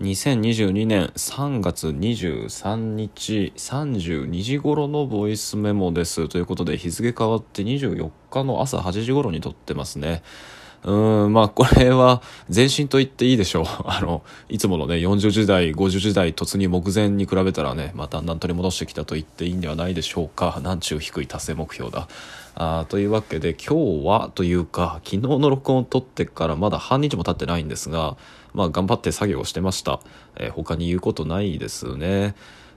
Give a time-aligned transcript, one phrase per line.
[0.00, 6.28] 2022年3月23日32時頃のボイスメモです。
[6.28, 10.22] ということで日付変わって24日の朝8時頃に撮ってますね。
[10.84, 12.22] うんまあこれは
[12.54, 13.64] 前進と言っていいでしょう。
[13.86, 20.60] あのいつものね40時代50時代突入目前に比べたらねまただんだん取り戻してきたと言っていいんではないでしょうか。
[20.62, 22.08] なんちゅう低い達成目標だ。
[22.54, 28.16] あというわけで今日はというか昨日の録音を撮ってからまだ半日も経ってないんですが
[28.52, 30.00] まあ頑張って作業をしてました、
[30.36, 32.34] えー、他に言うことないですね。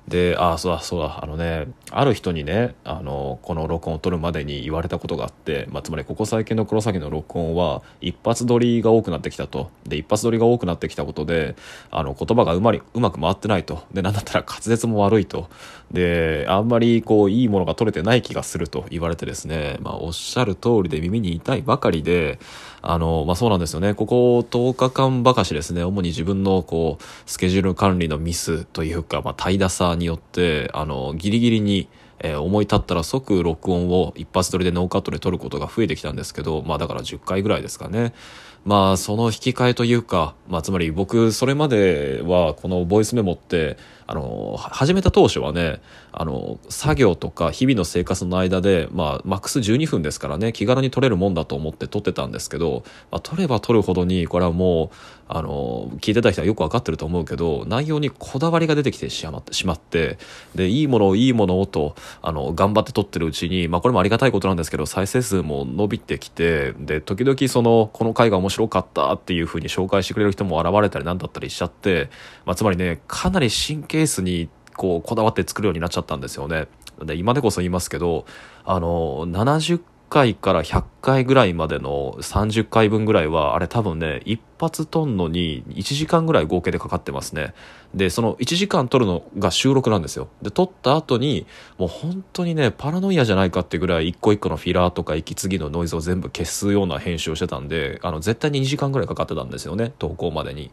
[0.08, 9.70] でああそうだそうだあのねある人にねあのこの録音を取るまでに言われたことがあって、まあ、つまりここ最近の黒崎の録音は一発撮りが多くなってきたと。
[9.86, 11.56] で一発撮りが多くなってきたことで
[11.92, 13.84] あの言葉がうまりうまく回ってないと。
[13.94, 15.50] でなんだったら滑舌も悪いと。
[15.92, 22.40] であんまりこういいものが取れてない気がすると言われてですね、まあ、おっしゃる通りで耳に痛いばかりで
[22.82, 23.94] あの、まあ、そうなんですよね。
[23.94, 25.84] ここ10日間ばかしですね。
[25.84, 31.88] 主に自分のこうスケジュール管理のミスというか、まあ、怠惰さにによってあのギリギリに
[32.24, 38.14] えー、思い立ったら即録音を一発撮りでノーカットで撮ることが増えてきたんですけどまあだから10回ぐらいですかね。
[38.64, 43.76] まあその引き換えというか、まあ、つまり僕それまではこのボイスメモって
[44.08, 54.96] あの始めた当初はねあの作業とか日々の生活の間で、まあ、マックス12分ですからね気軽に撮れるもんだと思って撮ってたんですけど、まあ、撮れば撮るほどにこれはもう
[55.34, 60.18] あの聞いてた人はよく分かってると思うけど内容にこだわりが出てきてしまってしまって
[60.56, 72.10] でいいものをいいものをとあの頑張って撮ってるうちに、まあ、これもありがたいことなんですけど再生数も伸びてきてで時々そのこの回が面白かったっていうふうに紹介してくれる人も現れたりなんだったりしちゃって、
[72.46, 76.68] まあ、つまりねかなり神経質にこうこだわって作るようになっちゃったんですよね。
[77.04, 78.26] で今でこそ言いますけど
[78.64, 87.54] あの70回から100回ぐらいまでの30回分ぐらいはあれ多分ね一発撮んのに1時間ぐらい合計でかかってますね
[87.96, 100.72] でその1時間撮るのが収録なんですよで撮った後にもう本当にねパラノイアじゃないかってぐらい一個一個のフィラーとか息継ぎのノイズを全部消すような編集をしてたんであの絶対に2時間ぐらいかかってたんですよね投稿までに。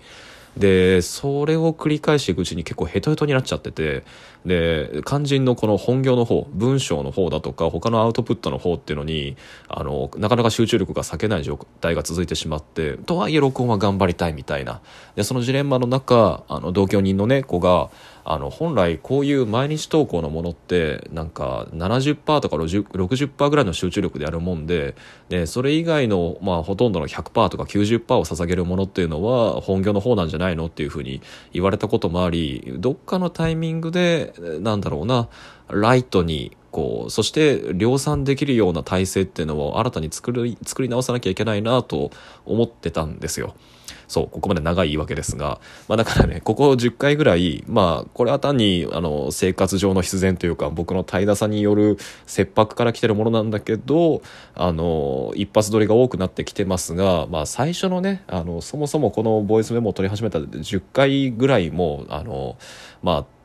[0.58, 4.04] でそれを繰り返していくうちに結構ヘトヘトになっちゃってて
[4.44, 9.36] で肝心のこの本業の方文章の方だとか他のアウトプットの方っていうのに
[9.69, 14.80] あのなかなか集中力が割けない状態が続いてしまってとはいえ録音は頑張りたいみたいな。
[15.16, 17.90] でそのジレンマの中あの同居人の猫が
[18.30, 24.96] あの本来こういう毎日投稿のものってなんか70%とか60%ぐらいの集中力でやるもんで
[25.30, 31.22] でそれ以外の、まあ、ほとんどの100%とか90%を捧げるものっていうのは本業の方なんじゃないのっていうふうに
[31.54, 35.30] 言われたこともありどっかのタイミングでなんだろうな
[35.68, 42.10] ライトにこうそして量産できるような体制っていうのを新たに作り作り直さなきゃいけないなと
[42.44, 43.54] 思ってたんですよ。
[44.08, 54.22] そうここまで長いわけですが、まあ、だからねここ10回ぐらいまあこれは単にあの生活上の必然というか僕の怠惰さによる切迫から来てるものなんだけど
[54.54, 62.56] あの一発撮りが多くなってきてますが、まあ、最初のねあのそもそもこのボイスメモを取り始めた10回ぐらいもあの
[63.02, 63.38] まあ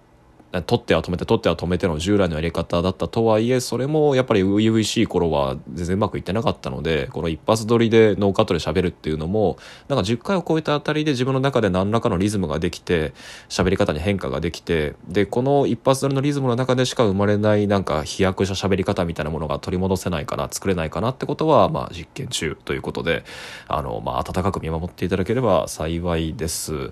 [0.62, 13.14] 取っては止めて取っては止めての従来のやり方だったとはいえそれもやっぱり初々しい頃は全然うまくいってなかったのでこの一発撮りでノーカットで喋るっていうのもなんか10回を超えたあたりで自分の中で何らかのリズムができて
[13.50, 23.24] 喋り方に変化ができてでこの一発撮りのリズムの中でしか生まれないなんか飛躍した喋り方みたいなものが取り戻せないかな作れないかなってことはまあ実験中ということで
[23.68, 26.92] あのまあ温かく見守っていただければ幸いです。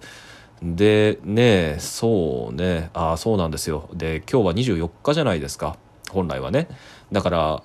[0.62, 2.92] でねそうね。
[2.94, 3.90] あそうなんですよ。
[3.94, 5.78] で今日は24日じゃないですか。
[6.10, 6.68] 本来はね。
[7.12, 7.64] だから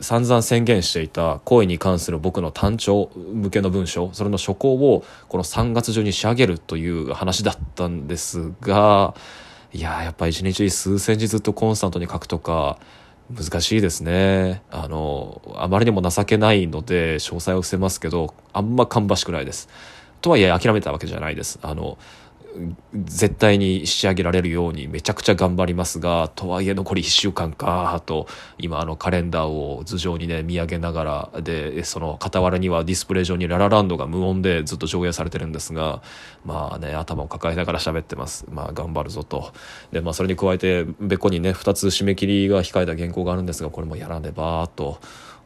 [0.00, 9.14] 散々宣言していた恋に関する僕の単調向けの文章それの初稿をこの3月中に仕上げるという話だったんですが
[9.72, 12.78] いややっぱ一日数千字ずっとコンスタントに書くとか
[13.28, 14.62] 難しいですね。
[14.70, 19.68] あのあまりにも情けないので詳細を伏せますけどあんま芳しくないです。
[20.20, 21.58] とはいえ諦めたわけじゃないです。
[21.62, 21.98] あの
[22.94, 28.26] 絶対に仕上げられるようにめちゃくちゃ頑張りますがとはいえ残り1週間かと
[28.58, 36.02] 今あのカレンダーを頭上にね見上げながらでその傍らにはディスプレイ上にララランドが無音でずっと上映されてるんですが
[36.44, 39.52] まあね頭を抱えながら喋ってますまあ頑張るぞと
[39.92, 44.98] でまあそれに加えてべこにね2つ締め切りが控えた原稿があるんですがこれもやらねばと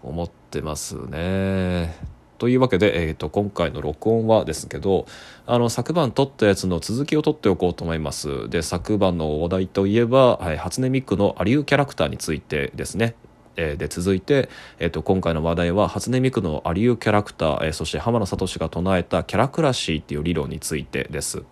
[0.03, 2.20] 思ってますね。
[2.41, 5.05] というわけで、えーと、今回の録音はですけど
[5.47, 13.15] あの昨晩撮ったやつの続きを撮っておこうと思いますで昨晩のお題といえば、はい、初音ミクのアリューキャラクターについてですね
[13.57, 14.49] えで続いて、
[14.79, 21.45] えーと、今回の話題は初音ミクのアリューキャラクター、えー、そして浜野聡が唱えたキャラクラシーっていう理論についてです。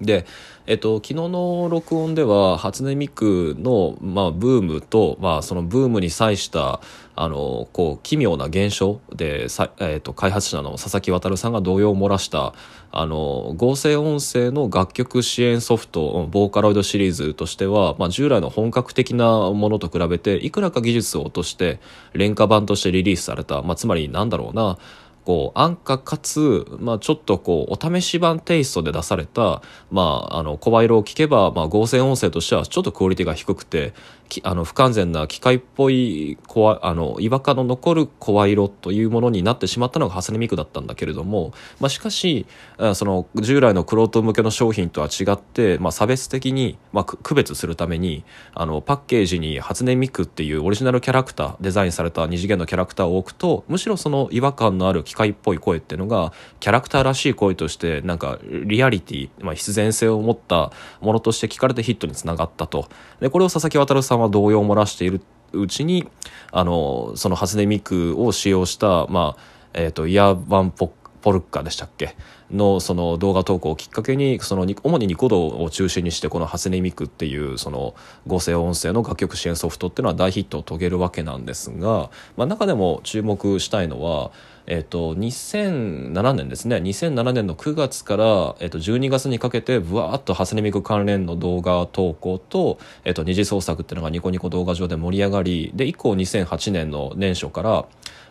[0.00, 0.26] で、
[0.66, 6.80] えっと、昨日の録音では初音ミクの、まあ、ブームと、まあ、そのブームに際した
[7.16, 12.54] あのこう奇妙な現象でさ、えっと、開発者の佐々木渉さんが動揺を漏らした
[12.90, 21.80] あの合成音声の楽曲支援ソフトボーカロイドシリーズとしては、まあ、従来の本格的なものと比べていくらか技術を落として
[22.12, 24.78] 廉価版としてリリースされた、まあ、つまりなんだろうな。
[25.24, 33.94] こう安価かつ、まあ、ちょっとこうお試し版テイストで出された、まあ、あの声色を聞けば、まあ、合成音声としてはちょっとクオリティが低くて
[34.42, 36.38] あの不完全な機械っぽい
[36.82, 42.46] あの違和感の残る声色というものになってしまったのがハサネミクだったんだけれども、まあ、しかし
[42.94, 48.24] その従来のクロート向けの商品とは違って、まあ、差別的に、まあ、区別するために
[48.54, 62.88] あのパッケージに初音ミクっていうオリジナルキャラクターデザインされた二次元のキャラクターを置くとむしろその違和感のある機機械っぽい声っていうのがキャラクターらしい声としてなんかリアリティ、まあ、必然性を持ったものとして聞かれてヒットにつながったと。
[63.20, 65.20] でこれを佐々木渉さんは動揺を漏らしている
[65.52, 66.08] うちに
[66.50, 72.16] あのその初音ミクを使用した、まあえーと、イヤーバンポポルッカでしたっけ？
[72.50, 77.94] のその動画投稿をきっかけにその主にニコ動を中心にしてこの「ハセネミク」っていうその
[78.26, 84.30] 合成音声の楽曲支援ソフトっていうのは大ヒットを遂げるわけなんですが、まあ、中でも注目したいのは
[84.66, 86.76] えっと、2007年ですね。
[86.76, 97.84] 2007年の9月から、えっと、12月にかけてぶわっとハスネミク関連の動画投稿と、えっと、二次創作っていうのがニコニコ動画上で盛り上がりで以降2008年の年初から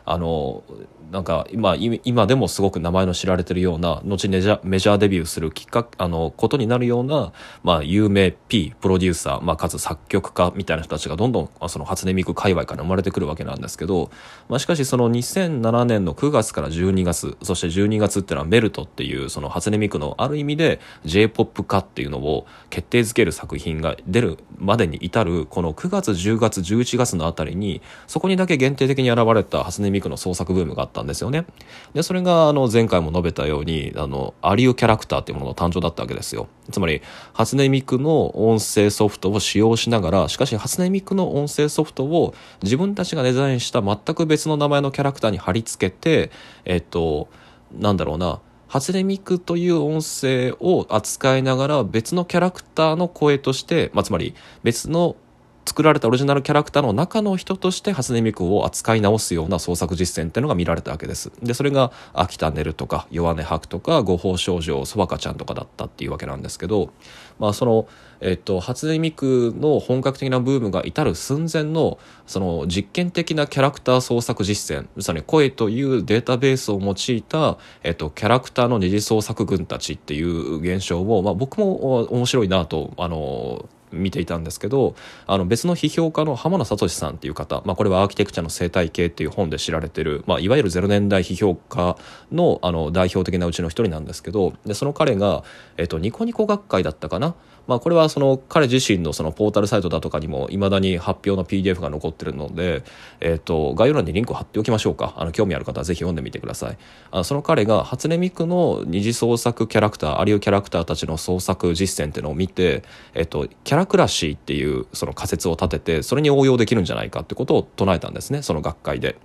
[0.06, 0.64] あの
[1.12, 7.34] なんか今今でもすごく名前の知られてるような後メジャメジャーデビューするきっかあのことになるような、
[7.64, 14.12] まあ、有名 P プロデューサー、まあ、かつ作曲家みたいな人たちがどんどんその初音ミク界隈から生まれてくるわけなんですけど、
[14.50, 31.46] まあ、しかしその2007年の9月から12月そして12月っていうのはメルトっていうその初音ミクのある意味で j p o p 化っていうのを決定づける作品が出るまでに至るこの9月10月11月のあたりにそこにだけ限定的に現れた初音ミクの創作ブームがあったんですよね。
[31.94, 36.48] でそれがあの前回も述べたようにあのアリウキャラクターっていうものの誕生だったわけですよ。
[36.72, 37.02] つまり
[37.34, 46.32] 初音ミクの音声ソフトを使用しながらしかし初音ミクの音声ソフトを自分たちがデザインした全く別の名前のキャラクターに貼り付けて
[46.66, 47.30] えっと
[47.72, 55.16] なんだろうな初音ミクという音声を扱いながら別のキャラクターの声として、まあ、つまり別の
[55.66, 61.32] 作られたオリジナルキャラクターの中の人として初音ミクを扱い直すような創作実践っていうのが見られたわけです。
[61.42, 66.92] でそれが秋田ねるとか弱音吐くとか五宝少女そばかちゃんとかだったっていうわけなんですけど
[67.40, 67.88] まあその
[68.26, 84.96] えっと、初音ミクの本格的なブームが至る寸前のその実験的なキャラクター創作実践まさに声というデータベースを用いた、えっと、キャラクターの二次創作群たちっていう現象を、まあ、僕も面白いなとあの見ていたんですけど
[85.28, 91.98] あの別の批評家の浜野聡さんっていう方、まあ、これは「アーキテクチャの生態系」っていう本で知られてる、まあ、いわゆる0年代批評家
[92.32, 95.44] のあの代表的なうちの一人なんですけどでその彼が、
[95.78, 97.36] えっと、ニコニコ学会だったかな？
[97.68, 102.84] まあ、これはその彼自身のそのポータルサイトだとかにもいまだに発表の PDF が残ってるので、
[103.22, 105.14] えー、と概要欄にリンクを貼っておきましょうか。
[105.18, 106.78] あの興味ある方はぜひ読んでみてください。
[107.12, 119.18] あのその彼が初音ミクの二次創作キャラクターアリオキャラクターたちの創作実践っていうのを見て、えー、とキャラクラシーっていうその仮説を立ててそれに応用できるんじゃないかってことを唱えたんですねその学会で。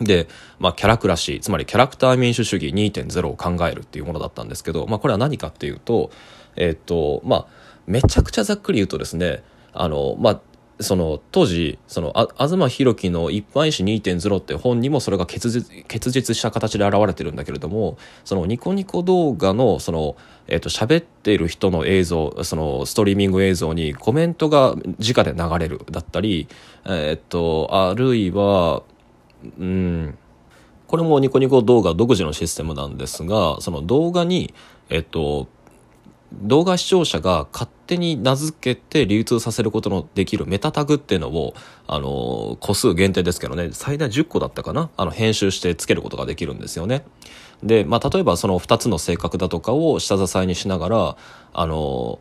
[0.00, 0.28] で、
[0.60, 6.12] まあ、キャラクラシーつまりキャラクター民主主義2.0を考えるっていうものだったんですけど、まあ、これは何かっていうと
[6.54, 7.46] えっ、とまあ
[7.86, 10.40] めちゃくちゃざっくり言うとですねあのまあ
[10.80, 20.16] その当時そのあ東博樹の「一般医師2.0」って本にもそれが結実結実した形で現れてるんだけれどもそのニコニコ動画のその
[20.46, 26.48] えっ、と喋っている人の映像そのストリーミング映像にコメントが直で流れるだったり
[26.86, 28.82] えっ、とあるいは
[29.58, 30.18] うん
[30.86, 34.54] これもニコニコ動画独自のシステムなんですがその動画に
[34.90, 35.48] えっ、と
[36.32, 41.54] 動画視聴者が勝手に名付けて流通させることのできるメタタグっていうのを、
[41.86, 44.90] あの、個数限定ですけどね、最大10個だったかな？
[44.96, 47.04] あの、編集してつけることができるんですよね。
[47.62, 51.16] で、まあ、例えばその2つの性格だとかを下支えにしながら、
[51.54, 52.20] あの、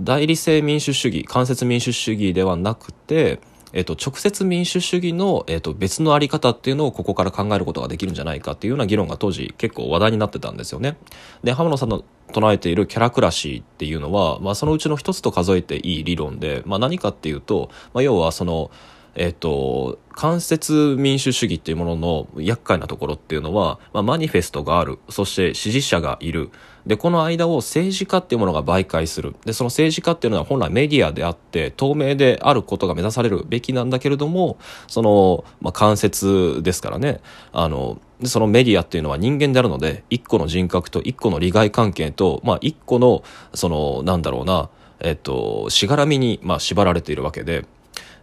[0.00, 3.40] 代理性民主主義、間接民主主義ではなくて、
[3.72, 10.96] えっと、直接民主主義の、えっと、別のあり方っていうのをここから考えることができるんじゃないかっていうような議論が当時結構話題になってたんですよね。
[11.44, 18.70] で浜野さんの唱えているキャラクラシーっていうのは、まあ、そのうちの一つと数えていい理論で、まあ、何かっていうと、まあ、要はその
[19.14, 26.50] えっと、間接民主主義っていうものの厄介なところっていうのは、まあ、マニフェストがあるそして支持者がいる。
[26.86, 29.34] でこの間を政治家っていうものが媒介する。
[29.44, 37.20] でその政治家っていうのは本来メディアであって透明であることが目指されるべきなんだけれどもその、まあ、間接ですからね。
[37.52, 43.22] あのそのメディアっていうのは人間であるので一個の人格と一個の利害関係と、まあ、一個の
[43.54, 47.66] そのなんだろうなえっと、しがらみに、まあ、縛られているわけで。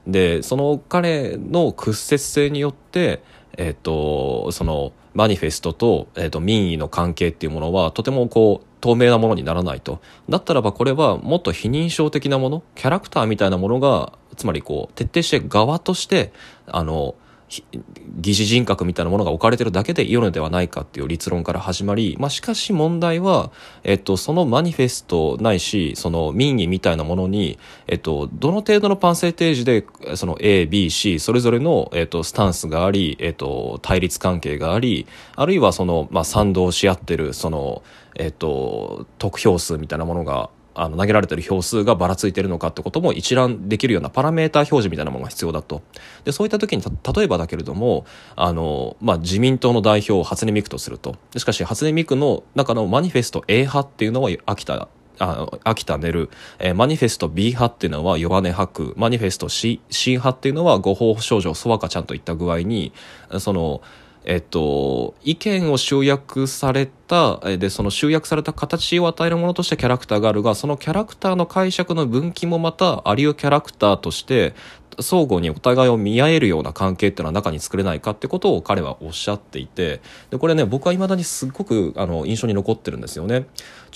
[0.05, 3.21] でその彼の屈折性によって、
[3.57, 9.99] えっと、そのマニフェストと,、えっと民意の関係っていうものはとてもこう透明なものにならないと。
[10.29, 16.31] だったらばこれはもっと非認証的なものキャラクターみたいなものがつまりこう徹底して側として
[16.67, 17.15] あの
[17.49, 23.51] 疑似人格みたいなものが置かれてるだけでいいのではないかっていう立論から始まり、まあ、しかし問題は、
[23.83, 29.85] えっと、そのマニフェストないしその民意みたいなものに、えっと、どの程度のパンセーテージで
[30.15, 37.81] その ABC それぞれの、えっと、スタンスがあり、えっと、対立関係がありあるいはその、まあ、賛同し合ってるその、
[38.15, 45.81] えっと、得票数みたいなものがあの投げられてる票数がばらついてるのかってことも一覧できるようなパラメータ表示みたいなものが必要だと。
[46.23, 48.05] でそういった時に例えばだけれども
[48.35, 51.15] あの、まあ、自民党の代表を初音ミクとすると。
[51.35, 54.87] しかし初音ミクの中のマニフェスト A 派っていうのは秋田
[55.19, 56.29] あ秋田寝る、
[56.59, 58.93] えー、マニフェスト B 派っていうのは弱音吐く。
[58.97, 62.93] マニフェスト C, C 派っていうのは誤報少女そわかちゃんといった具合に
[63.39, 63.81] その
[64.29, 74.53] えっと、意見を集約されたでその集約された形を与えるものとしてキャラクターがあるがそのキャラクターの解釈の分岐もまたありうキャラクターとして
[74.99, 80.01] 相互にお互いを見合えるような関係っていうのは中に作れないかってことを彼はおっしゃっていて
[80.31, 83.45] でこれね僕はいまだにすごくあの印象に残ってるんですよね。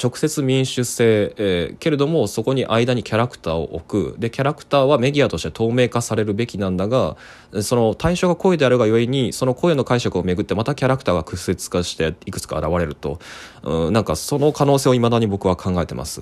[0.01, 7.17] 直接民主性、えー、けれどもそこに間にキャラクターを置くでキャラクターはメディアとして透明化されるべきなんだが
[7.61, 13.19] その対象が声であるがゆえにその声の解釈をめぐってまたキャラクターが屈折化していくつか現れると、
[13.63, 16.19] うん、なんかその可能性をいまだに僕は考えてます。